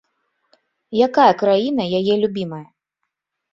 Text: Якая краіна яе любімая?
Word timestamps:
Якая 1.09 1.29
краіна 1.43 1.83
яе 2.01 2.13
любімая? 2.25 2.65